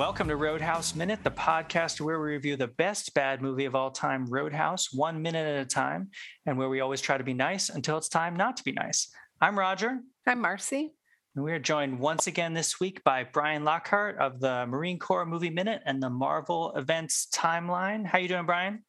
[0.00, 3.90] Welcome to Roadhouse Minute, the podcast where we review the best bad movie of all
[3.90, 6.08] time, Roadhouse, one minute at a time,
[6.46, 9.12] and where we always try to be nice until it's time not to be nice.
[9.42, 9.98] I'm Roger.
[10.26, 10.92] I'm Marcie.
[11.36, 15.26] And we are joined once again this week by Bryon Lockhart of the Marine Corps
[15.26, 18.06] Movie Minute and the Marvel Events Timeline.
[18.06, 18.82] How you doing, Bryon?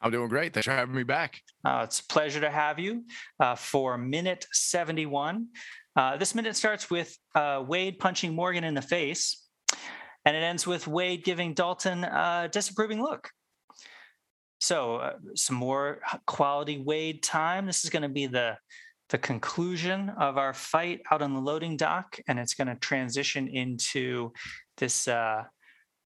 [0.00, 0.54] I'm doing great.
[0.54, 1.40] Thanks for having me back.
[1.64, 3.06] Uh, it's a pleasure to have you
[3.40, 5.48] uh, for minute 71.
[5.96, 9.41] Uh, this minute starts with uh, Wade punching Morgan in the face
[10.24, 13.30] and it ends with Wade giving Dalton a disapproving look.
[14.60, 17.66] So, uh, some more quality Wade time.
[17.66, 18.56] This is going to be the
[19.08, 23.46] the conclusion of our fight out on the loading dock, and it's going to transition
[23.46, 24.32] into
[24.78, 25.42] this uh,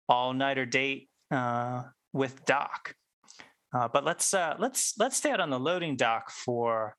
[0.08, 1.84] all-nighter date uh,
[2.14, 2.96] with Doc.
[3.76, 6.96] Uh, but let's uh, let's let's stay out on the loading dock for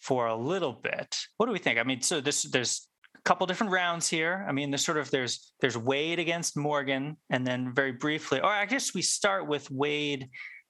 [0.00, 1.16] for a little bit.
[1.38, 1.78] What do we think?
[1.78, 2.86] I mean, so this there's
[3.24, 4.44] couple different rounds here.
[4.48, 8.50] I mean, there's sort of there's there's Wade against Morgan, and then very briefly, or
[8.50, 10.28] I guess we start with Wade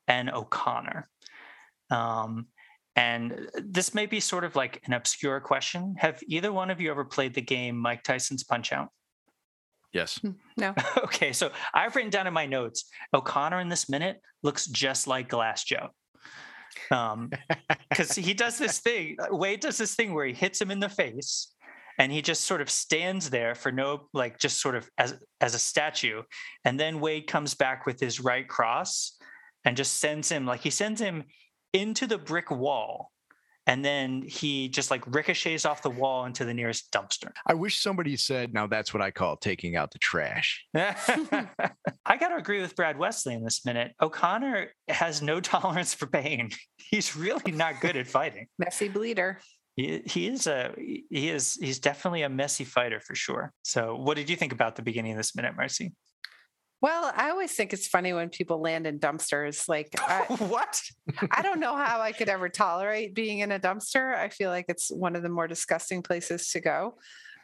[0.08, 1.08] and O'Connor.
[1.90, 2.46] Um,
[2.96, 5.94] and this may be sort of like an obscure question.
[5.98, 8.88] Have either one of you ever played the game Mike Tyson's Punch Out?
[9.92, 10.18] Yes.
[10.18, 10.74] Hmm, no.
[11.04, 15.28] okay, so I've written down in my notes O'Connor in this minute looks just like
[15.28, 15.88] Glass Joe.
[16.90, 17.30] Um,
[17.88, 19.16] because he does this thing.
[19.30, 21.54] Wade does this thing where he hits him in the face,
[21.98, 25.54] and he just sort of stands there for no like just sort of as as
[25.54, 26.22] a statue
[26.64, 29.16] and then wade comes back with his right cross
[29.64, 31.24] and just sends him like he sends him
[31.72, 33.10] into the brick wall
[33.66, 37.30] and then he just like ricochets off the wall into the nearest dumpster.
[37.46, 40.64] I wish somebody said, now that's what I call taking out the trash.
[40.74, 43.92] I got to agree with Brad Wesley in this minute.
[44.00, 46.50] O'Connor has no tolerance for pain.
[46.78, 48.46] He's really not good at fighting.
[48.58, 49.38] Messy bleeder
[49.80, 53.52] he, he is a he is he's definitely a messy fighter for sure.
[53.62, 55.92] So, what did you think about the beginning of this minute, Marcie?
[56.82, 59.68] Well, I always think it's funny when people land in dumpsters.
[59.68, 60.80] Like, I, what?
[61.30, 64.14] I don't know how I could ever tolerate being in a dumpster.
[64.14, 66.94] I feel like it's one of the more disgusting places to go.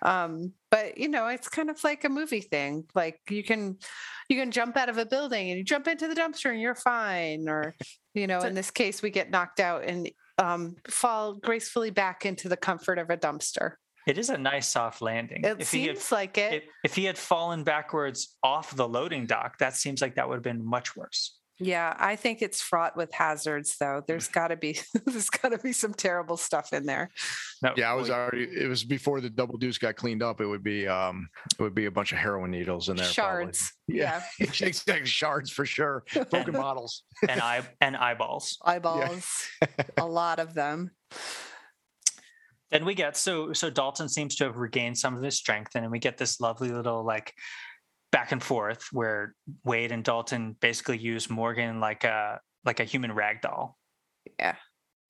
[0.02, 2.84] Um, but you know, it's kind of like a movie thing.
[2.94, 3.78] Like you can
[4.28, 6.74] you can jump out of a building and you jump into the dumpster and you're
[6.74, 7.48] fine.
[7.48, 7.74] Or
[8.14, 12.48] you know, in this case, we get knocked out and um, fall gracefully back into
[12.48, 13.72] the comfort of a dumpster.
[14.06, 15.44] It is a nice soft landing.
[15.44, 16.52] It if seems had, like it.
[16.52, 20.36] If, if he had fallen backwards off the loading dock, that seems like that would
[20.36, 21.36] have been much worse.
[21.58, 24.02] Yeah, I think it's fraught with hazards though.
[24.06, 27.10] There's got to be there's got to be some terrible stuff in there.
[27.62, 30.40] No, yeah, I was already it was before the double deuce got cleaned up.
[30.40, 31.28] It would be um
[31.58, 33.06] it would be a bunch of heroin needles in there.
[33.06, 33.58] Shards.
[33.58, 33.72] Probably.
[33.88, 34.20] Yeah.
[34.40, 34.50] yeah.
[35.04, 36.02] shards for sure.
[36.30, 37.04] Broken bottles.
[37.28, 38.58] and eye and eyeballs.
[38.64, 39.48] Eyeballs.
[39.62, 39.68] Yeah.
[39.98, 40.90] a lot of them.
[42.70, 45.88] Then we get so so Dalton seems to have regained some of his strength, and
[45.90, 47.32] we get this lovely little like
[48.12, 49.34] back and forth where
[49.64, 53.76] Wade and Dalton basically use Morgan like a like a human rag doll.
[54.38, 54.56] Yeah.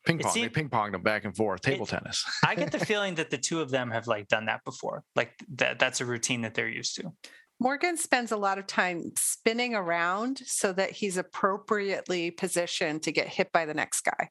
[0.07, 0.33] Ping pong.
[0.33, 1.63] Seemed, they ping ponged them back and forth.
[1.63, 2.25] Table it, tennis.
[2.47, 5.03] I get the feeling that the two of them have like done that before.
[5.15, 7.13] Like that that's a routine that they're used to.
[7.59, 13.29] Morgan spends a lot of time spinning around so that he's appropriately positioned to get
[13.29, 14.29] hit by the next guy.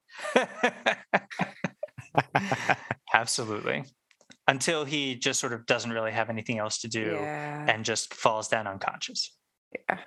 [3.13, 3.83] Absolutely
[4.47, 7.65] until he just sort of doesn't really have anything else to do yeah.
[7.67, 9.35] and just falls down unconscious.
[9.89, 9.99] Yeah.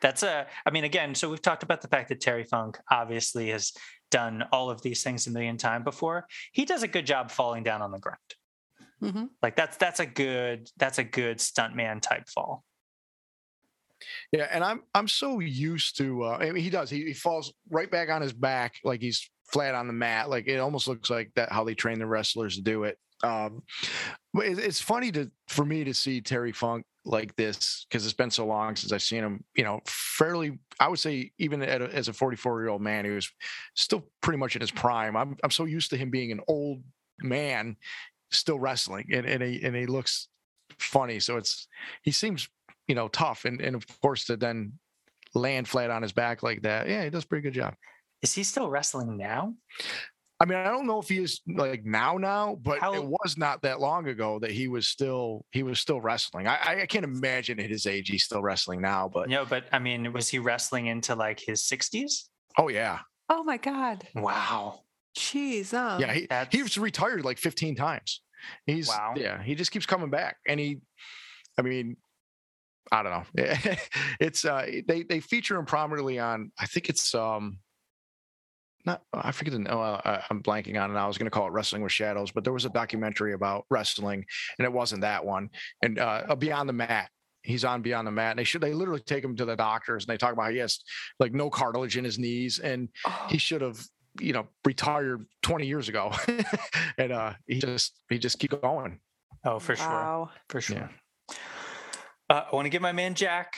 [0.00, 3.50] That's a, I mean, again, so we've talked about the fact that Terry Funk obviously
[3.50, 3.72] has
[4.10, 6.26] done all of these things a million times before.
[6.52, 8.18] He does a good job falling down on the ground.
[9.02, 9.24] Mm-hmm.
[9.42, 12.64] Like that's that's a good that's a good stuntman type fall.
[14.32, 16.24] Yeah, and I'm I'm so used to.
[16.24, 16.90] Uh, I mean, he does.
[16.90, 20.30] He, he falls right back on his back, like he's flat on the mat.
[20.30, 22.98] Like it almost looks like that how they train the wrestlers to do it.
[23.24, 23.62] Um,
[24.34, 28.46] it's funny to for me to see Terry Funk like this because it's been so
[28.46, 29.44] long since I've seen him.
[29.54, 33.10] You know, fairly, I would say, even a, as a 44 year old man, he
[33.10, 33.30] was
[33.74, 35.16] still pretty much in his prime.
[35.16, 36.82] I'm I'm so used to him being an old
[37.20, 37.76] man
[38.30, 40.28] still wrestling, and and he and he looks
[40.78, 41.20] funny.
[41.20, 41.68] So it's
[42.02, 42.48] he seems
[42.88, 44.74] you know tough, and and of course to then
[45.34, 47.74] land flat on his back like that, yeah, he does a pretty good job.
[48.22, 49.54] Is he still wrestling now?
[50.44, 53.38] I mean, I don't know if he is like now now, but How, it was
[53.38, 56.46] not that long ago that he was still he was still wrestling.
[56.46, 59.08] I, I can't imagine at his age he's still wrestling now.
[59.08, 62.28] But no, but I mean, was he wrestling into like his sixties?
[62.58, 62.98] Oh yeah.
[63.30, 64.06] Oh my god.
[64.14, 64.82] Wow.
[65.16, 65.72] Jeez.
[65.72, 68.20] Um, yeah, he he was retired like fifteen times.
[68.66, 69.14] He's wow.
[69.16, 70.80] Yeah, he just keeps coming back, and he,
[71.58, 71.96] I mean,
[72.92, 73.24] I don't know.
[74.20, 77.60] it's uh they they feature him prominently on I think it's um
[78.84, 80.98] not I forget the oh, uh, I'm blanking on it.
[80.98, 83.64] I was going to call it Wrestling with Shadows, but there was a documentary about
[83.70, 84.24] wrestling,
[84.58, 85.50] and it wasn't that one.
[85.82, 87.08] And uh, Beyond the Mat,
[87.42, 88.30] he's on beyond the mat.
[88.30, 90.50] And they should they literally take him to the doctors and they talk about how
[90.50, 90.80] he has
[91.20, 93.78] like no cartilage in his knees and Oh, he should have
[94.20, 96.12] you know retired 20 years ago
[96.98, 98.98] and uh he just he just keep going
[99.44, 99.86] Oh, for sure.
[99.86, 100.30] wow.
[100.48, 100.76] For sure.
[100.78, 101.36] Yeah.
[102.30, 103.56] Uh, I want to give my man Jack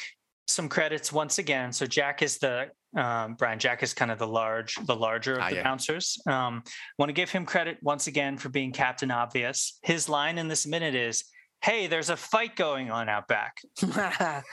[0.49, 1.73] some credits once again.
[1.73, 3.59] So Jack is the um, Bryon.
[3.59, 5.63] Jack is kind of the large, the larger of Ah, the yeah.
[5.63, 6.19] bouncers.
[6.27, 6.63] Um,
[6.99, 9.79] want to give him credit once again for being Captain Obvious.
[9.83, 11.25] His line in this minute is,
[11.63, 13.57] "Hey, there's a fight going on out back."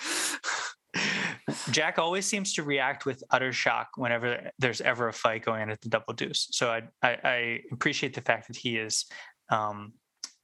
[1.72, 5.70] Jack always seems to react with utter shock whenever there's ever a fight going on
[5.72, 6.48] at the Double Deuce.
[6.52, 9.06] So I I, I appreciate the fact that he is
[9.50, 9.94] um,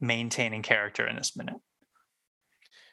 [0.01, 1.55] maintaining character in this minute.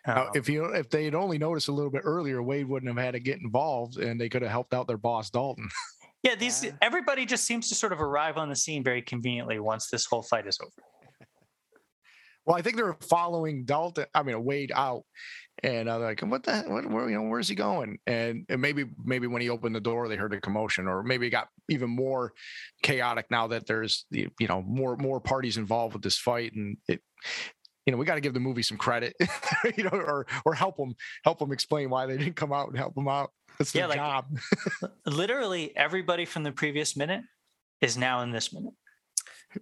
[0.07, 2.95] Now, Um, if you if they had only noticed a little bit earlier wade wouldn't
[2.95, 5.69] have had to get involved and they could have helped out their boss dalton
[6.23, 6.73] Yeah, these Yeah.
[6.83, 10.23] everybody just seems to sort of arrive on the scene very conveniently once this whole
[10.23, 10.73] fight is over.
[12.47, 15.03] well i think they're following dalton i mean wade out
[15.63, 18.61] and uh, they're like what the what where you know where's he going and, and
[18.61, 21.49] maybe maybe when he opened the door they heard a commotion or maybe it got
[21.69, 22.33] even more
[22.83, 26.77] chaotic now that there's the you know more more parties involved with this fight and
[26.89, 27.01] it
[27.87, 29.15] you know we got to give the movie some credit
[29.77, 30.95] you know or or help them
[31.25, 33.87] help them explain why they didn't come out and help them out that's their Yeah,
[33.87, 34.27] like- job
[35.07, 37.23] Literally everybody from the previous minute
[37.81, 38.75] is now in this minute.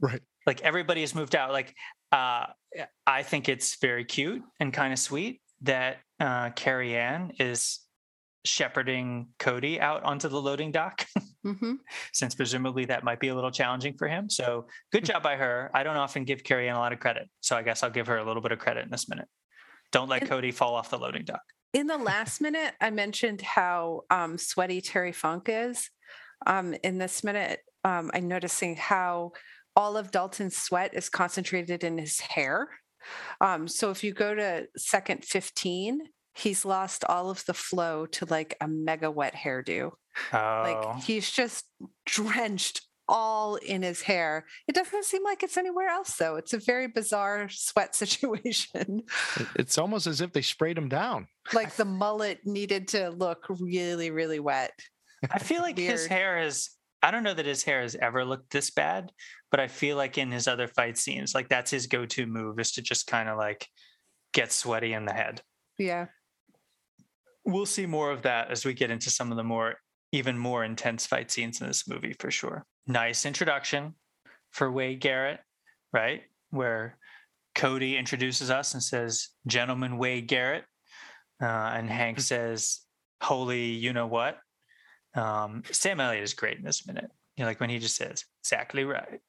[0.00, 1.53] right Like everybody has moved out.
[1.53, 1.75] Like
[2.12, 2.47] uh,
[3.06, 7.81] I think it's very cute and kind of sweet that uh, Carrie Ann is
[8.44, 11.06] shepherding Cody out onto the loading dock,
[11.44, 11.75] hmm
[12.12, 14.29] since presumably that might be a little challenging for him.
[14.31, 15.70] So good job by her.
[15.75, 18.06] I don't often give Carrie Ann a lot of credit, so I guess I'll give
[18.06, 19.29] her a little bit of credit in this minute.
[19.93, 21.43] Don't let And- Cody fall off the loading dock.
[21.73, 25.90] In the last minute, I mentioned how um, sweaty Terry Funk is.
[26.47, 29.32] Um, in this minute, um, I'm noticing how
[29.75, 32.69] all of Dalton's sweat is concentrated in his hair.
[33.40, 36.00] Um, so if you go to second 15,
[36.37, 39.93] he's lost all of the flow to like a mega wet hairdo.
[40.33, 41.65] Oh, Like he's just
[42.07, 44.47] drenched all in his hair.
[44.67, 46.37] It doesn't seem like it's anywhere else though.
[46.37, 49.03] It's a very bizarre sweat situation.
[49.57, 54.11] It's almost as if they sprayed him down like the mullet needed to look really,
[54.11, 54.73] really wet.
[55.31, 56.71] I feel like his hair is.
[57.03, 59.13] I don't know that his hair has ever looked this bad,
[59.51, 62.73] but I feel like in his other fight scenes, like that's his go-to move is
[62.73, 63.69] to just kind of like
[64.33, 65.43] get sweaty in the head.
[65.79, 66.07] Yeah.
[67.44, 69.75] We'll see more of that as we get into some of the more,
[70.12, 72.64] even more intense fight scenes in this movie for sure.
[72.87, 73.94] Nice introduction
[74.50, 75.41] for Wade Garrett,
[75.93, 76.23] right?
[76.50, 76.99] Where
[77.55, 80.64] Cody introduces us and says, "Gentleman Wade Garrett,"
[81.43, 82.81] uh, and Hank says,
[83.23, 84.38] "Holy, you know what?"
[85.14, 87.11] Um, Sam Elliott is great in this minute.
[87.37, 89.20] You know, like when he just says, "Exactly right."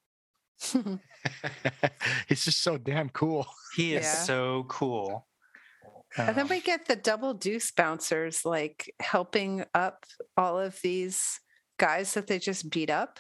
[2.30, 3.46] it's just so damn cool
[3.76, 4.14] He is Yeah.
[4.14, 5.28] so cool.
[6.18, 10.06] And then we get the double deuce bouncers like helping up
[10.38, 11.40] all of these
[11.78, 13.20] guys that they just beat up.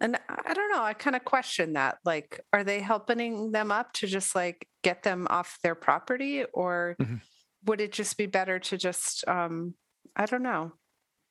[0.00, 1.98] And I don't know, I kind of question that.
[2.04, 6.44] Like, are they helping them up to just like get them off their property?
[6.52, 7.14] Or Mm-hmm.
[7.14, 7.20] Mhm.
[7.66, 9.74] would it just be better to just, um,
[10.16, 10.72] I don't know,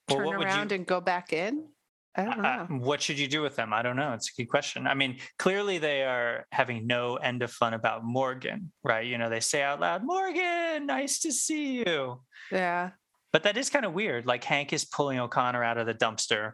[0.08, 1.68] Well, turn would you- around and go back in?
[2.16, 3.72] I don't Uh, what should you do with them?
[3.74, 4.14] I don't know.
[4.14, 4.86] It's a good question.
[4.86, 9.06] I mean, clearly they are having no end of fun about Morgan, right?
[9.06, 12.22] You know, they say out loud, Morgan, nice to see you.
[12.52, 12.92] yeah.
[13.34, 14.26] But that is kind of weird.
[14.26, 16.52] Like Hank is pulling O'Connor out of the dumpster.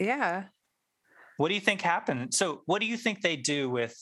[0.00, 0.44] Yeah.
[1.36, 2.34] What do you think happened?
[2.34, 3.96] So, what do you think they do with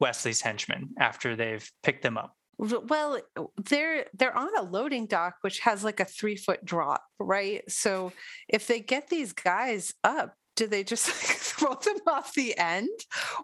[0.00, 2.36] Wesley's henchmen after they've picked them up?
[2.58, 3.20] Well,
[3.56, 7.62] they're they're on a loading dock which has like a three foot drop, right?
[7.70, 8.12] So
[8.48, 12.88] if they get these guys up, do they just like, throw them off the end,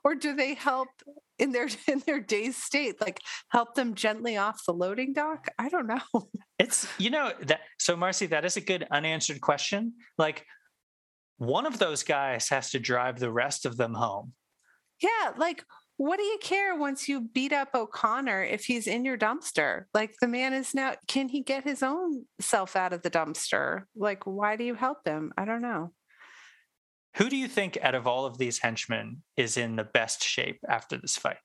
[0.04, 0.88] or do they help
[1.38, 5.46] in their in their dazed state, like help them gently off the loading dock?
[5.58, 6.00] I don't know.
[6.58, 9.94] It's, you know, that so Marcie, that is a good unanswered question.
[10.18, 10.44] Like,
[11.38, 14.34] one of those guys has to drive the rest of them home.
[15.00, 15.64] Yeah, like
[16.00, 19.84] what do you care once you beat up O'Connor if he's in your dumpster?
[19.92, 23.82] Like the man is now can he get his own self out of the dumpster?
[23.94, 25.30] Like why do you help him?
[25.36, 25.92] I don't know.
[27.18, 30.60] Who do you think out of all of these henchmen is in the best shape
[30.66, 31.36] after this fight?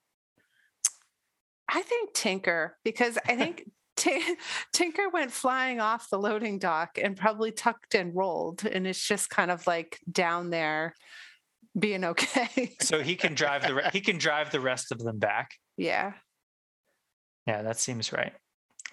[1.69, 4.37] I think Tinker because I think Ti-
[4.71, 9.29] Tinker went flying off the loading dock and probably tucked and rolled, and it's just
[9.29, 10.93] kind of like down there
[11.77, 12.75] being okay.
[12.81, 15.51] So he can drive the re- he can drive the rest of them back.
[15.77, 16.13] yeah.
[17.47, 18.33] Yeah, that seems right.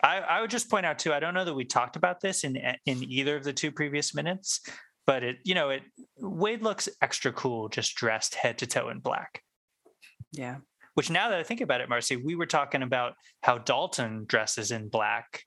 [0.03, 1.13] I, I would just point out too.
[1.15, 3.73] I don't know that we talked about this in e- in either of the two
[3.73, 4.61] previous minutes,
[5.07, 5.83] but it you know it
[6.19, 9.41] Wade looks extra cool just dressed head to toe in black.
[10.33, 10.57] Yeah.
[10.95, 14.71] Which now that I think about it, Marcie, we were talking about how Dalton dresses
[14.71, 15.43] in black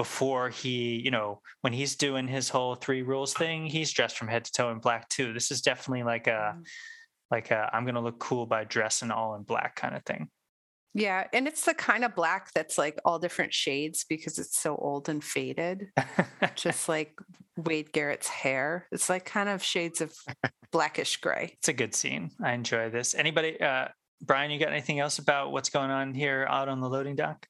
[0.00, 4.28] before he, you know, when he's doing his whole three rules thing, he's dressed from
[4.28, 5.34] head to toe in black too.
[5.34, 6.64] This is definitely like a Mm.
[7.30, 10.30] like a I'm gonna look cool by dressing all in black kind of thing.
[10.94, 14.74] Yeah, and it's the kind of black that's like all different shades because it's so
[14.74, 15.88] old and faded,
[16.54, 17.12] just like
[17.58, 18.88] Wade Garrett's hair.
[18.92, 20.14] It's like kind of shades of
[20.72, 21.52] blackish gray.
[21.58, 22.30] it's a good scene.
[22.42, 23.14] I enjoy this.
[23.14, 23.88] Anybody, uh,
[24.22, 27.46] Bryon, you got anything else about what's going on here out on the loading dock?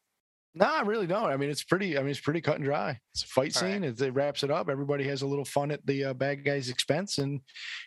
[0.54, 1.30] No, I really don't.
[1.30, 1.96] I mean, it's pretty.
[1.96, 2.98] I mean, it's pretty cut and dry.
[3.12, 3.74] It's a fight All right.
[3.74, 3.84] scene.
[3.84, 4.68] It, it wraps it up.
[4.68, 7.40] Everybody has a little fun at the uh, bad guy's expense, and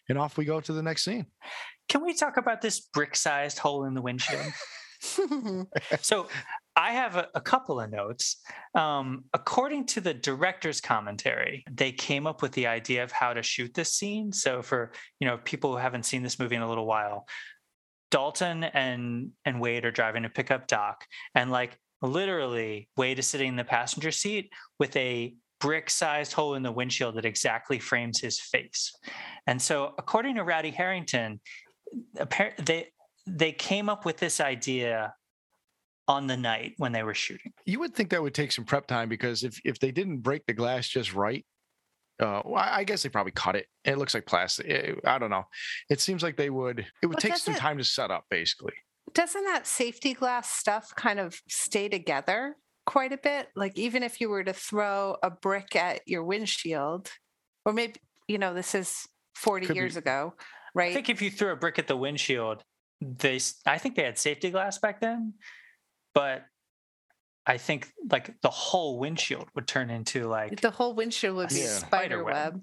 [0.07, 1.25] and off we go to the next scene.
[1.89, 4.53] Can we talk about this brick-sized hole in the windshield?
[6.01, 6.27] so
[6.77, 8.41] I have a, a couple of notes.
[8.73, 13.43] Um, according to the director's commentary, they came up with the idea of how to
[13.43, 14.31] shoot this scene.
[14.31, 17.27] So for you know people who haven't seen this movie in a little while,
[18.09, 21.03] Dalton and and Wade are driving to pick up Doc,
[21.35, 26.63] and like literally Wade is sitting in the passenger seat with a brick-sized hole in
[26.63, 28.91] the windshield that exactly frames his face.
[29.47, 31.39] And so, according to Rowdy Herrington,
[32.17, 32.89] appar- they
[33.25, 35.13] they came up with this idea
[36.09, 37.53] on the night when they were shooting.
[37.65, 40.45] You would think that would take some prep time because if if they didn't break
[40.45, 41.45] the glass just right,
[42.19, 43.67] uh, well, I I guess they probably cut it.
[43.85, 44.65] It looks like plastic.
[44.69, 45.45] Eh, I don't know.
[45.89, 46.79] It seems like they would.
[47.01, 48.73] It would But take some doesn't- time to set up, basically.
[49.13, 52.55] Doesn't that safety glass stuff kind of stay together
[52.85, 53.47] quite a bit?
[53.55, 57.11] Like even if you were to throw a brick at your windshield,
[57.65, 57.95] or maybe
[58.27, 59.05] you know this is
[59.35, 59.79] 40 Could be.
[59.79, 60.41] years ago, I
[60.73, 60.93] right?
[60.93, 62.63] think if you threw a brick at the windshield,
[63.01, 65.33] they s- I think they had safety glass back then,
[66.15, 66.43] but
[67.45, 71.55] I think like the whole windshield would turn into like the whole windshield would be
[71.55, 71.65] Yeah.
[71.65, 72.53] a spider spider web.
[72.53, 72.61] web.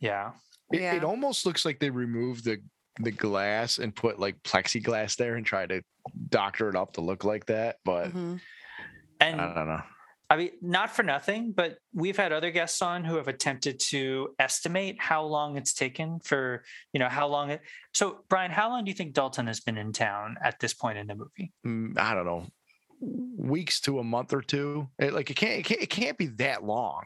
[0.00, 0.32] yeah.
[0.72, 0.94] It, Yeah.
[0.94, 2.62] it almost looks like they removed the
[3.00, 5.82] the glass and put like plexiglass there and try to
[6.28, 7.76] doctor it up to look like that.
[7.84, 8.40] But Mhm.
[9.20, 9.82] And I don't know.
[10.30, 14.34] I mean, not for nothing, but we've had other guests on who have attempted to
[14.38, 17.60] estimate how long it's taken for, you know, how long it.
[17.92, 20.98] So, Bryon, how long do you think Dalton has been in town at this point
[20.98, 21.52] in the movie?
[21.66, 22.46] Mm, I don't know
[23.36, 26.28] weeks to a month or two It- like it can't, it can't it can't be
[26.38, 27.02] that long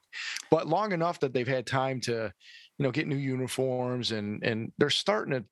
[0.49, 2.33] but long enough that they've had time to
[2.79, 5.45] you know get new uniforms and and they're starting to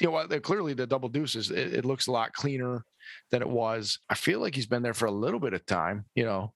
[0.00, 2.84] you know what clearly the double deuces it, it looks a lot cleaner
[3.30, 6.04] than it was i feel like he's been there for a little bit of time
[6.14, 6.52] you know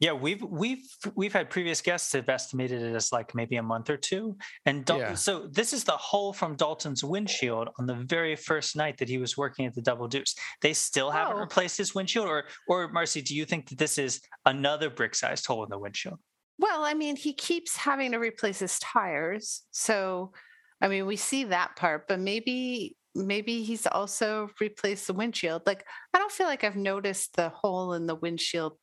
[0.00, 3.88] Yeah, we've we've we've had previous guests have estimated it as like maybe a month
[3.88, 4.36] or two,
[4.66, 5.14] and Dal- Yeah.
[5.14, 9.18] so this is the hole from Dalton's windshield on the very first night that he
[9.18, 10.34] was working at the Double Deuce.
[10.60, 14.20] They still haven't replaced his windshield, or or Marcie, do you think that this is
[14.44, 16.18] another brick-sized hole in the windshield?
[16.58, 19.62] Well, I mean, he keeps having to replace his tires.
[19.70, 20.32] So,
[20.82, 25.62] I mean, we see that part, but maybe maybe he's also replaced the windshield.
[25.66, 28.76] Like, I don't feel like I've noticed the hole in the windshield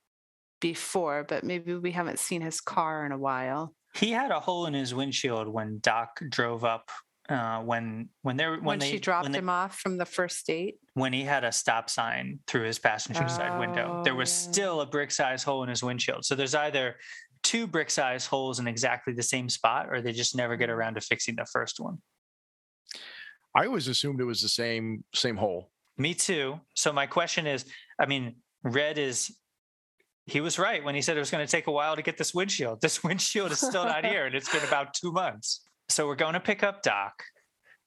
[0.62, 3.74] before, but maybe we haven't seen his car in a while.
[3.96, 6.90] He had a hole in his windshield when Doc drove up.
[7.28, 10.06] Uh, when when they when, When, they she dropped when, they- him off from the
[10.06, 10.76] first date.
[10.96, 14.52] when he had a stop sign through his passenger side window, there Oh, was yeah.
[14.52, 16.26] still a brick sized hole in his windshield.
[16.26, 16.96] So there's either
[17.50, 20.60] two brick sized holes in exactly the same spot, or they just never Mm.
[20.60, 21.98] get around to fixing the first one.
[23.56, 26.60] i always assumed it was the same same hole Me too.
[26.76, 27.66] So my question is,
[28.00, 29.36] I mean, Red is
[30.34, 32.18] he was right when he said it was going to take a while to get
[32.18, 32.80] this windshield.
[32.86, 35.48] This windshield is still not here, and it's been about two months.
[35.90, 37.14] So we're going to pick up Doc.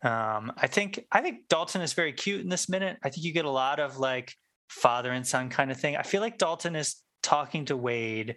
[0.03, 2.97] Um, I think I think Dalton is very cute in this minute.
[3.05, 4.29] I think you get a lot of like
[4.69, 5.97] father and son kind of thing.
[5.97, 8.37] I feel like Dalton is talking to Wade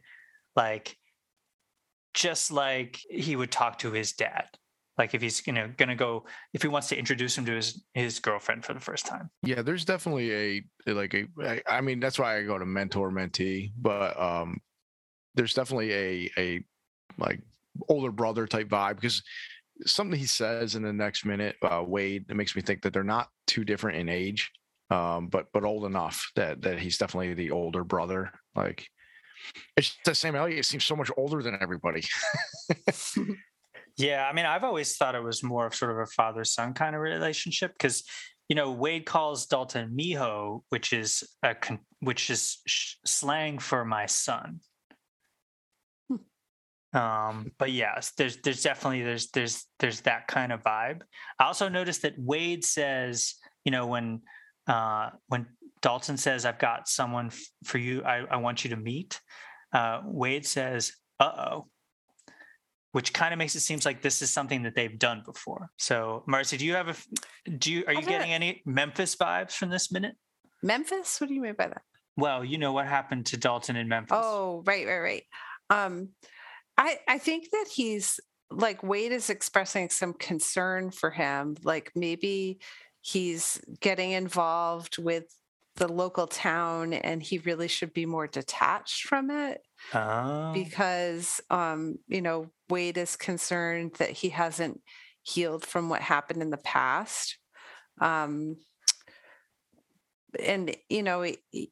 [0.56, 0.96] like
[2.16, 4.48] just like he would talk to his dad.
[4.98, 7.84] Like if he's you know gonna go if he wants to introduce him to his
[7.94, 9.30] his girlfriend for the first time.
[9.44, 13.12] yeah there's definitely a a- like a i mean that's why i go to mentor
[13.12, 14.58] mentee but um
[15.36, 16.64] there's definitely a a
[17.18, 17.42] like
[17.90, 19.22] older brother type vibe because
[19.86, 23.04] something he says in the next minute uh wade it makes me think that they're
[23.04, 24.50] not too different in age
[24.92, 28.88] um but but old enough that that he's definitely the older brother like
[29.78, 32.04] it's just that Sam Elliott seems so much older than everybody.
[33.98, 36.74] Yeah, I mean, I've always thought it was more of sort of a father son
[36.74, 38.04] kind of relationship because,
[38.50, 43.86] you know, Wade calls Dalton Mijo, which is a con- which is sh- slang for
[43.86, 44.60] my son.
[46.94, 51.02] Um, but yes, there's there's definitely there's there's there's that kind of vibe.
[51.40, 54.22] I also noticed that Wade says, you know, when
[54.68, 55.48] uh, when
[55.82, 59.20] Dalton says, "I've got someone f- for you, I, I want you to meet,"
[59.74, 61.68] uh, Wade says, "Uh oh."
[62.92, 65.68] which kind of makes it seems like this is something that they've done before.
[65.78, 69.70] So, Marcie, do you have a, do you are you getting any Memphis vibes from
[69.70, 70.16] this minute?
[70.64, 71.20] Memphis?
[71.20, 71.82] What do you mean by that?
[72.18, 74.18] well, you know what happened to Dalton in Memphis.
[74.20, 75.24] Oh, right, right, right.
[75.70, 76.10] Um,
[76.78, 78.20] I I think that he's
[78.52, 81.56] like Wade is expressing some concern for him.
[81.64, 82.60] Like maybe
[83.08, 85.26] he's getting involved with
[85.76, 89.62] the local town and he really should be more detached from it
[89.94, 90.52] Oh.
[90.54, 94.82] because um, you know, Wade is concerned that he hasn't
[95.22, 97.38] healed from what happened in the past.
[98.02, 98.56] Um,
[100.40, 101.70] and you know, it- it-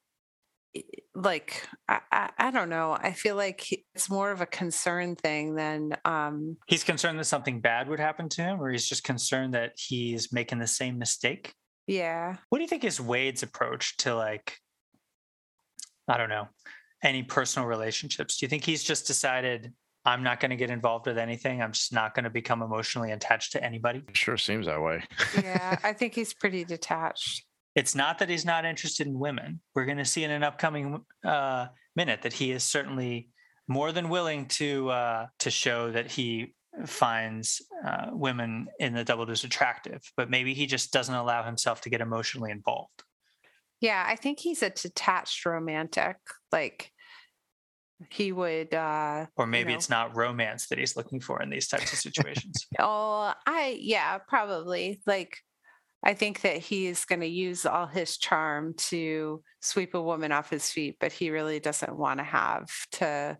[1.15, 2.97] like I, I, I don't know.
[2.99, 7.25] I feel like he- it's more of a concern thing than um, he's concerned that
[7.25, 10.97] something bad would happen to him, or he's just concerned that he's making the same
[10.97, 11.53] mistake.
[11.87, 12.37] yeah.
[12.49, 14.57] What do you think is Wade's approach to like,
[16.07, 16.47] I don't know,
[17.03, 18.37] any personal relationships?
[18.37, 19.73] Do you think he's just decided
[20.05, 21.61] I'm not going to get involved with anything?
[21.61, 24.01] I'm just not going to become emotionally attached to anybody?
[24.13, 25.03] Sure seems that way.
[25.41, 27.45] Yeah, I think he's pretty detached.
[27.75, 29.59] It's not that he's not interested in women.
[29.73, 33.29] We're going to see in an upcoming uh, minute that he is certainly
[33.67, 36.53] more than willing to uh, to show that he
[36.85, 41.81] finds uh, women in the double deuce attractive, but maybe he just doesn't allow himself
[41.81, 43.03] to get emotionally involved.
[43.79, 46.17] Yeah, I think he's a detached romantic.
[46.51, 46.91] Like
[48.09, 49.77] he would uh Or maybe know.
[49.77, 52.65] it's not romance that he's looking for in these types of situations.
[52.79, 55.01] oh I yeah, probably.
[55.05, 55.37] Like
[56.05, 60.49] I think that he's going to use all his charm to sweep a woman off
[60.49, 63.37] his feet, but he really doesn't want to have to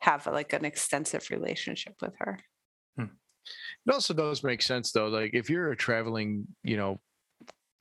[0.00, 2.38] have like an extensive relationship with her.
[3.86, 5.08] It also does make sense though.
[5.08, 7.00] Like if you're a traveling, you know,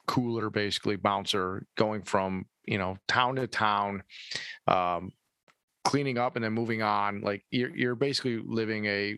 [0.08, 4.04] cooler basically bouncer going from, you know, town to town,
[4.68, 5.12] um,
[5.84, 9.18] cleaning up and then moving on, like you're you're basically living a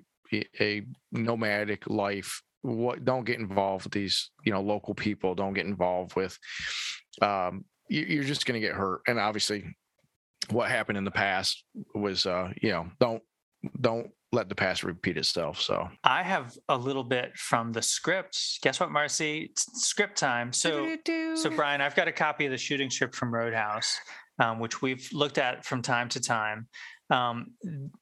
[0.60, 2.42] a nomadic life.
[2.66, 6.38] What don't get involved with these, you know, local people, don't get involved with
[7.22, 9.02] um you- you're just gonna get hurt.
[9.08, 9.76] And obviously
[10.50, 13.22] what happened in the past was uh, you know, don't
[13.80, 15.62] don't let the past repeat itself.
[15.62, 18.38] So I have a little bit from the script.
[18.62, 19.46] Guess what, Marcie?
[19.50, 20.52] It's script time.
[20.52, 20.98] So,
[21.36, 23.98] so Bryon, I've got a copy of the shooting script from Roadhouse,
[24.40, 26.68] um, which we've looked at from time to time.
[27.10, 27.52] Um,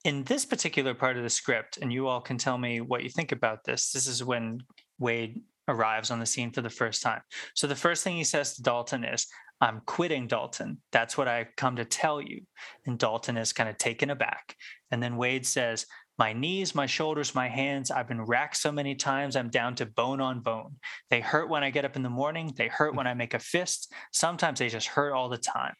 [0.06, 3.10] in this particular part of the script, and you all can tell me what you
[3.10, 3.92] think about this.
[3.92, 4.60] This is when
[4.98, 7.22] Wade arrives on the scene for the first time.
[7.54, 9.28] So the first thing he says to Dalton is,
[9.62, 10.80] I'm quitting Dalton.
[10.92, 12.42] That's what I've come to tell you.
[12.86, 14.56] And Dalton is kind of taken aback.
[14.92, 15.86] And then Wade says,
[16.18, 19.86] My knees, my shoulders, my hands, I've been racked so many times, I'm down to
[19.86, 20.76] bone on bone.
[21.10, 22.54] They hurt when I get up in the morning.
[22.58, 23.94] They hurt when I make a fist.
[24.12, 25.76] Sometimes they just hurt all the time.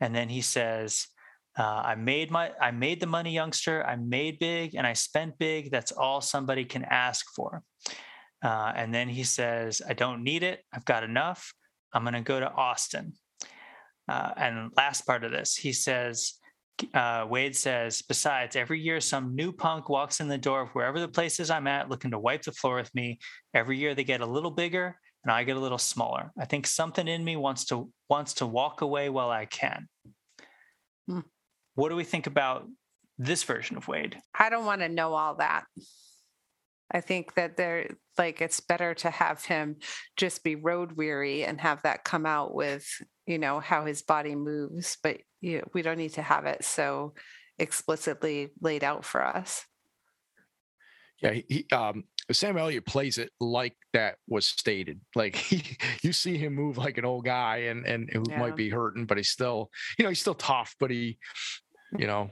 [0.00, 1.08] And then he says,
[1.58, 3.84] uh, I made my I made the money, youngster.
[3.84, 5.70] I made big and I spent big.
[5.70, 7.62] That's all somebody can ask for.
[8.44, 10.62] Uh, and then he says, I don't need it.
[10.72, 11.52] I've got enough.
[11.92, 13.14] I'm going to go to Austin.
[14.08, 16.34] Uh, and last part of this, he says,
[16.94, 21.00] uh, Wade says, besides, every year some new punk walks in the door of wherever
[21.00, 23.18] the place is I'm at looking to wipe the floor with me.
[23.52, 26.30] Every year they get a little bigger and I get a little smaller.
[26.40, 29.88] I think something in me wants to wants to walk away while I can.
[31.08, 31.20] Hmm.
[31.78, 32.66] What do we think about
[33.18, 34.18] this version of Wade?
[34.36, 35.62] I don't want to know all that.
[36.90, 39.76] I think that there like it's better to have him
[40.16, 42.84] just be road weary and have that come out with,
[43.26, 47.14] you know, how his body moves, but you, we don't need to have it so
[47.60, 49.64] explicitly laid out for us.
[51.22, 55.00] Yeah, he, he um Sam Elliott plays it like that was stated.
[55.14, 55.62] Like he,
[56.02, 58.40] you see him move like an old guy and and who Yeah.
[58.40, 61.18] might be hurting, but he's still, you know, he's still tough, but he,
[61.96, 62.30] you know,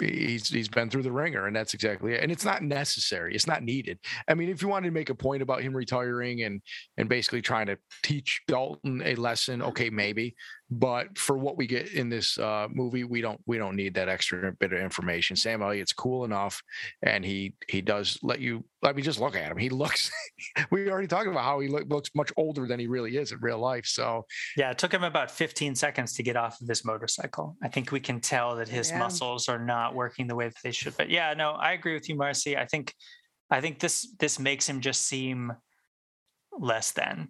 [0.00, 2.22] he's he's been through the ringer, and that's exactly it.
[2.22, 3.34] And it's not necessary.
[3.34, 3.98] It's not needed.
[4.28, 6.60] I mean, if you wanted to make a point about him retiring and
[6.96, 10.34] and basically trying to teach Dalton a lesson, okay, maybe.
[10.70, 14.10] But for what we get in this uh, movie, we don't we don't need that
[14.10, 15.34] extra bit of information.
[15.34, 16.62] Sam Elliott's cool enough,
[17.02, 18.62] and he he does let you.
[18.82, 19.56] I mean, just look at him.
[19.56, 20.10] He looks.
[20.70, 23.38] we already talked about how he look, looks much older than he really is in
[23.40, 23.86] real life.
[23.86, 24.26] So
[24.58, 27.56] Yeah, it took him about 15 seconds to get off of his motorcycle.
[27.62, 28.98] I think we can tell that his Yeah.
[28.98, 30.96] muscles are not working the way that they should.
[30.98, 32.58] But yeah, no, I agree with you, Marcie.
[32.58, 32.92] I think
[33.50, 35.50] I think this this makes him just seem
[36.52, 37.28] less than.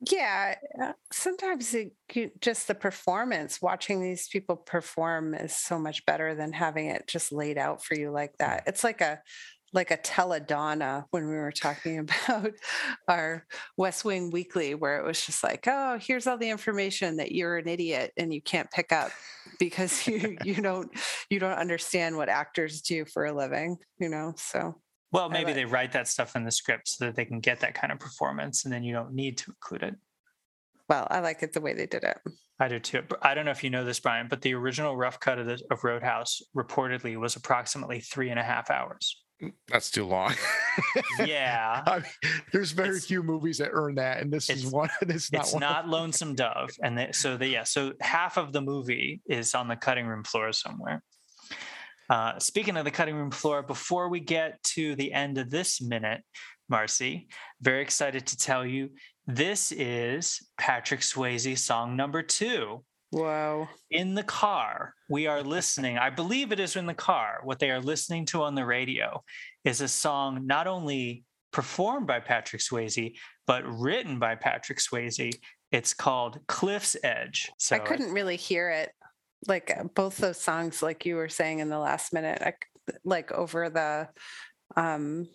[0.00, 1.92] Yeah, uh, sometimes it,
[2.40, 7.32] just the performance, watching these people perform is so much better than having it just
[7.32, 8.62] laid out for you like that.
[8.66, 9.20] It's like a
[9.74, 12.52] like a teledonna when we were talking about
[13.08, 13.44] our
[13.76, 17.58] West Wing Weekly, where it was just like, oh, here's all the information that you're
[17.58, 19.10] an idiot and you can't pick up
[19.58, 20.90] because you you don't
[21.28, 24.32] you don't understand what actors do for a living, you know.
[24.36, 24.76] So
[25.12, 27.60] Well, maybe like- they write that stuff in the script so that they can get
[27.60, 29.94] that kind of performance and then you don't need to include it.
[30.88, 32.18] well, I like it the way they did it.
[32.60, 33.02] I do too.
[33.22, 35.60] I don't know if you know this, Bryon, but the original rough cut of, the,
[35.70, 39.22] of Roadhouse reportedly was approximately three and a half hours.
[39.42, 40.34] Mm, that's too long.
[41.24, 41.82] Yeah.
[41.86, 44.88] I mean, there's very It's- few movies that earn that, and this is one.
[45.06, 45.62] This is not it's one.
[45.62, 49.54] of not Lonesome Dove, and they, so they, yeah, so half of the movie is
[49.54, 51.02] on the cutting room floor somewhere.
[52.08, 55.80] Uh, speaking of the cutting room floor, before we get to the end of this
[55.80, 56.22] minute,
[56.70, 57.28] Marcie,
[57.60, 58.90] very excited to tell you
[59.26, 62.82] this is Patrick Swayze song number two.
[63.12, 63.68] Wow.
[63.90, 65.96] In the car, we are listening.
[65.98, 67.40] I believe it is in the car.
[67.42, 69.22] What they are listening to on the radio
[69.64, 73.14] is a song not only performed by Patrick Swayze,
[73.46, 75.34] but written by Patrick Swayze.
[75.72, 77.50] It's called Cliff's Edge.
[77.58, 78.90] So I couldn't really hear it.
[79.46, 82.98] Like uh, both those songs, like you were saying in the last minute, I, c-
[83.04, 84.08] like over the
[84.76, 85.28] um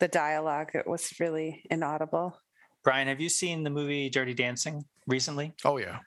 [0.00, 2.38] the dialogue, it was really inaudible.
[2.84, 5.54] Bryon, have you seen the movie Dirty Dancing recently?
[5.64, 5.98] Oh yeah.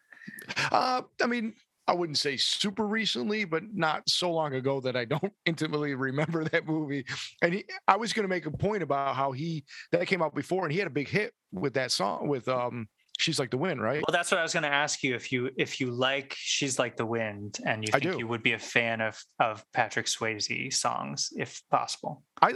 [0.71, 1.53] Uh, I mean,
[1.87, 6.45] I wouldn't say super recently, but not so long ago that I don't intimately remember
[6.45, 7.05] that movie.
[7.41, 10.33] And he, I was going to make a point about how he that came out
[10.33, 12.87] before, and he had a big hit with that song with um,
[13.21, 14.03] "She's Like the Wind," right?
[14.07, 15.15] Well, that's what I was going to ask you.
[15.15, 18.53] If you if you like "She's Like the Wind" and you think you would be
[18.53, 22.23] a fan of of Patrick Swayze songs, if possible.
[22.41, 22.53] I,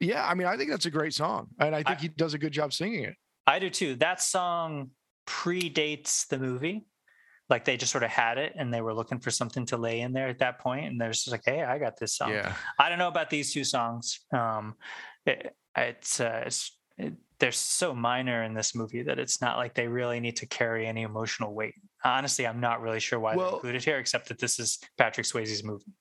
[0.00, 2.34] yeah, I mean, I think that's a great song, and I think I- he does
[2.34, 3.14] a good job singing it.
[3.46, 3.94] I do too.
[3.96, 4.90] That song
[5.26, 6.86] predates the movie.
[7.50, 10.00] Like they just sort of had it and they were looking for something to lay
[10.00, 12.30] in there at that point, And there's just like, hey, I got this song.
[12.30, 14.20] Yeah, I don't know about these two songs.
[14.34, 14.74] Um,
[15.24, 19.74] it, it's, uh, it's it, they're so minor in this movie that it's not like
[19.74, 21.74] they really need to carry any emotional weight.
[22.04, 25.62] Honestly, I'm not really sure why they're included here, except that this is Patrick Swayze's
[25.62, 25.92] movie.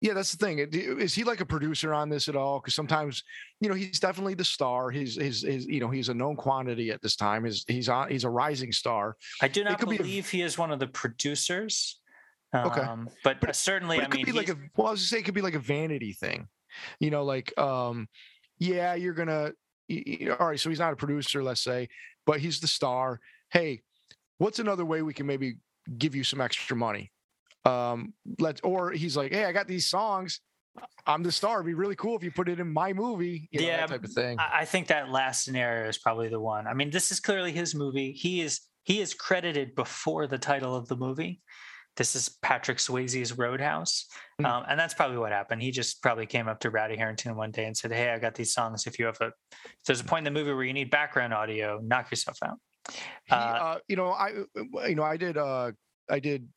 [0.00, 0.58] yeah, that's the thing.
[0.58, 2.58] Is he like a producer on this at all?
[2.58, 3.22] Because sometimes,
[3.60, 4.90] you know, he's definitely the star.
[4.90, 7.44] He's, his, his, you know, he's a known quantity at this time.
[7.44, 9.16] He's, he's on, he's a rising star.
[9.42, 12.00] I do not could be a- believe he is one of the producers.
[12.54, 12.80] Okay.
[12.80, 14.90] Um, but, But- uh, certainly, But I it could mean, be like a well, I
[14.92, 16.48] was say it could be like a vanity thing,
[16.98, 18.08] you know, like um,
[18.60, 19.52] yeah, you're gonna,
[19.88, 20.60] y- y- all right.
[20.60, 21.88] So he's not a producer, let's say,
[22.26, 23.20] but he's the star.
[23.50, 23.80] Hey,
[24.38, 25.56] what's another way we can maybe
[25.98, 27.10] give you some extra money?
[27.64, 30.40] Um, let's or he's like, hey, I got these songs.
[31.06, 31.56] I'm the star.
[31.56, 33.88] It'd be really cool if you put it in my movie, you know, Yeah, that
[33.88, 34.38] type of thing.
[34.38, 36.66] I think that last scenario is probably the one.
[36.68, 38.12] I mean, this is clearly his movie.
[38.12, 41.40] He is he is credited before the title of the movie.
[41.96, 44.06] This is Patrick Swayze's Roadhouse,
[44.40, 44.46] Mm.
[44.46, 45.60] um, and that's probably what happened.
[45.60, 48.34] He just probably came up to Rowdy Herrington one day and said, "Hey, I got
[48.34, 48.86] these songs.
[48.86, 51.34] If you have a, if there's a point in the movie where you need background
[51.34, 54.30] audio, knock yourself out." He, Uh, uh, you know, I,
[54.88, 55.72] you know, I did, uh,
[56.08, 56.48] I did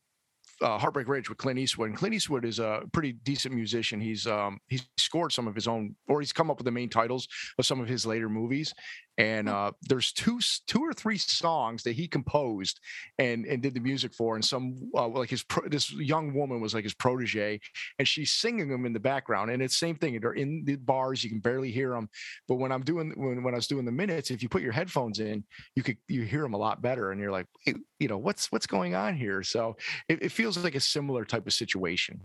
[0.62, 1.90] uh, Heartbreak Ridge with Clint Eastwood.
[1.90, 4.00] And Clint Eastwood is a pretty decent musician.
[4.00, 6.88] He's, um, he's scored some of his own, or he's come up with the main
[6.88, 8.72] titles of some of his later movies.
[9.18, 12.80] And uh, there's two, two or three songs that he composed
[13.18, 14.34] and and did the music for.
[14.34, 17.60] And some, uh, like his, pro- this young woman was like his protege,
[17.98, 19.50] and she's singing them in the background.
[19.50, 20.18] And it's same thing.
[20.20, 22.08] They're in the bars, you can barely hear them.
[22.48, 24.72] But when I'm doing, when when I was doing the minutes, if you put your
[24.72, 25.44] headphones in,
[25.76, 28.50] you could you hear them a lot better and you're like "Hey, you know what's
[28.52, 29.76] what's going on here so
[30.08, 32.20] it, it feels like a similar type of situation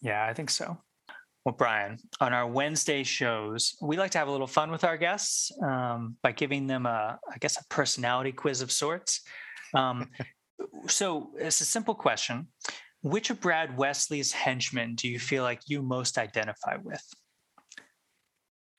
[0.00, 0.78] Yeah, I think so.
[1.44, 4.98] Well, Bryon, on our Wednesday shows, we like to have a little fun with our
[4.98, 9.22] guests um, by giving them a, I guess, a personality quiz of sorts.
[9.74, 10.10] Um,
[10.86, 12.48] so it's a simple question:
[13.00, 17.02] Which of Brad Wesley's henchmen do you feel like you most identify with?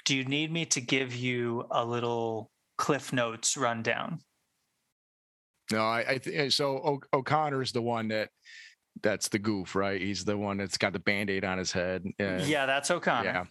[0.06, 4.20] Do you need me to give you a little Cliff Notes rundown?
[5.72, 8.30] no i, I th- so o- o'connor is the one that
[9.04, 12.42] that's the goof right he's the one that's got the band-aid on his head and-
[12.46, 13.24] yeah, that's O'Connor.
[13.26, 13.44] yeah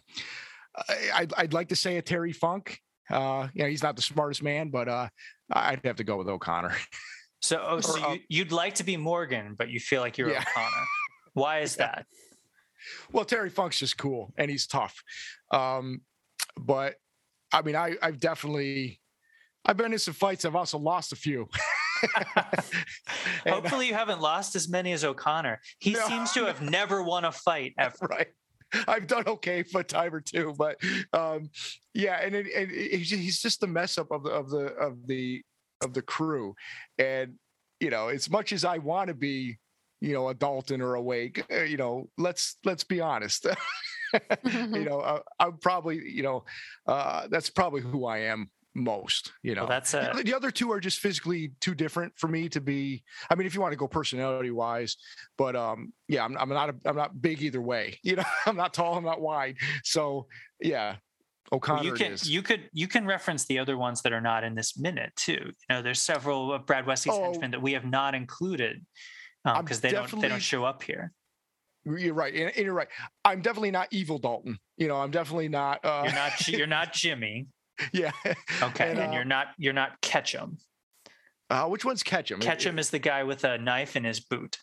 [0.89, 4.41] I, I'd, I'd like to say a terry funk uh yeah he's not the smartest
[4.43, 5.09] man but uh
[5.51, 6.75] i'd have to go with o'connor
[7.43, 10.15] So, oh, so Or, uh, you, you'd like to be Morgan, but you feel like
[10.19, 10.41] you're Yeah.
[10.47, 10.85] O'Connor.
[11.33, 12.05] Why is that?
[13.11, 15.03] well terry funk's just cool and he's tough
[15.51, 16.01] um
[16.59, 16.95] but
[17.51, 18.99] i mean i i've definitely
[19.65, 21.47] i've been in some fights i've also lost a few
[23.47, 25.59] Hopefully, you haven't lost as many as O'Connor.
[25.79, 27.95] He No, seems to have never won a fight ever.
[28.09, 28.27] right.
[28.87, 30.77] I've done okay for a time or two, but
[31.11, 31.49] um,
[31.93, 34.65] yeah, and, it, and it- he's just- he's the mess up of the of the
[34.75, 35.41] of the
[35.83, 36.55] of the crew,
[36.97, 37.33] and
[37.79, 39.57] you know, as much as I want to be,
[39.99, 43.45] you know, a Dalton or awake, uh, you know, let's let's be honest.
[44.45, 46.45] you know, uh, I'm probably, you know,
[46.87, 49.33] uh, that's probably who I am most.
[49.43, 52.13] You know, Well, that's the a other- the other two are just physically too different
[52.17, 53.03] for me to be.
[53.29, 54.97] I mean, if you want to go personality wise,
[55.37, 57.99] but um, yeah, I'm, I'm not a, I'm not big either way.
[58.03, 59.57] You know, I'm not tall, I'm not wide.
[59.83, 60.27] So
[60.59, 60.95] yeah,
[61.53, 62.29] O'Connor you can is.
[62.29, 65.39] you could you can reference the other ones that are not in this minute too.
[65.47, 67.23] You know, there's several of Brad Wesley's Oh.
[67.23, 68.85] henchmen that we have not included
[69.43, 71.11] because they don't they don't show up here.
[71.83, 72.31] You're right.
[72.33, 72.87] And, and you're right.
[73.25, 74.59] I'm definitely not evil Dalton.
[74.77, 75.83] You know, I'm definitely not.
[75.83, 77.47] Uh, You're not you're not Jimmy.
[77.93, 78.11] yeah.
[78.61, 80.57] Okay, and, And, uh, you're not you're not Ketchum.
[81.49, 82.39] Uh, which one's Ketchum?
[82.39, 84.57] Ketchum is the guy with a knife in his boot.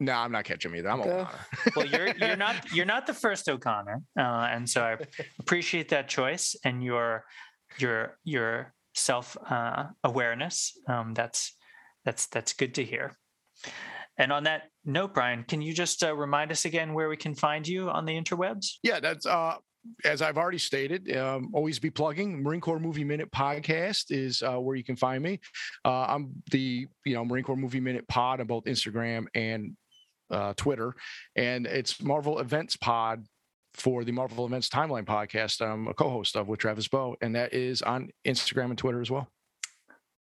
[0.00, 0.90] No, I'm not Ketchum either.
[0.90, 1.10] I'm Okay.
[1.10, 1.46] O'Connor.
[1.76, 4.96] Well, you're you're not you're not the first O'Connor, uh, and so I
[5.38, 7.24] appreciate that choice and your
[7.78, 10.72] your your self uh, awareness.
[10.88, 11.54] Um, that's
[12.04, 13.12] that's that's good to hear.
[14.18, 17.34] And on that note, Bryon, can you just uh, remind us again where we can
[17.34, 18.66] find you on the interwebs?
[18.82, 19.56] Yeah, that's uh
[20.04, 24.56] as I've already stated, um, always be plugging Marine Corps Movie Minute podcast is uh,
[24.56, 25.40] where you can find me.
[25.84, 29.76] Uh, I'm the you know Marine Corps Movie Minute pod on both Instagram and
[30.30, 30.94] uh, Twitter,
[31.34, 33.24] and it's Marvel Events Pod
[33.74, 35.60] for the Marvel Events Timeline podcast.
[35.60, 39.10] I'm a co-host of with Travis Bow, and that is on Instagram and Twitter as
[39.10, 39.28] well.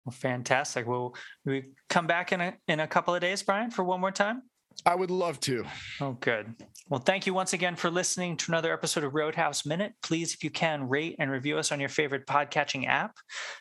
[0.05, 0.87] Well, fantastic.
[0.87, 1.15] Well,
[1.45, 4.43] we come back in a in a couple of days, Bryon, for one more time.
[4.87, 5.65] I would love to.
[6.01, 6.55] Oh, good.
[6.89, 9.95] Well, thank you once again for listening to another episode of Roadhouse Minute.
[10.03, 13.17] Please, if you can, rate and review us on your favorite podcatching app.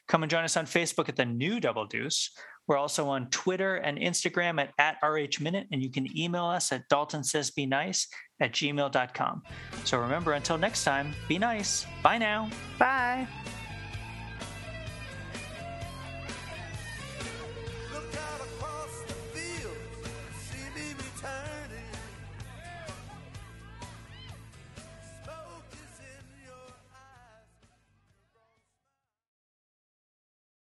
[0.08, 2.32] Come and join us on Facebook at the new Double Deuce.
[2.68, 6.72] We're also on Twitter and Instagram at, at RH Minute, and you can email us
[6.72, 8.08] at Dalton says be nice
[8.40, 9.42] at gmail.com.
[9.84, 11.86] So remember, until next time, be nice.
[12.02, 12.50] Bye now.
[12.80, 13.28] Bye.